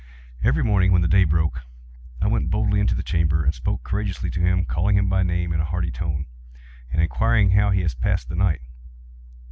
And 0.39 0.47
every 0.47 0.63
morning, 0.63 0.91
when 0.91 1.03
the 1.03 1.07
day 1.07 1.25
broke, 1.25 1.59
I 2.23 2.27
went 2.27 2.49
boldly 2.49 2.79
into 2.79 2.95
the 2.95 3.03
chamber, 3.03 3.45
and 3.45 3.53
spoke 3.53 3.83
courageously 3.83 4.31
to 4.31 4.39
him, 4.41 4.65
calling 4.65 4.97
him 4.97 5.07
by 5.09 5.21
name 5.21 5.53
in 5.53 5.59
a 5.59 5.63
hearty 5.65 5.91
tone, 5.91 6.25
and 6.89 6.99
inquiring 6.99 7.51
how 7.51 7.69
he 7.69 7.81
has 7.81 7.93
passed 7.93 8.27
the 8.27 8.35
night. 8.35 8.61